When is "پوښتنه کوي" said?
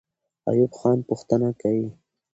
1.09-1.87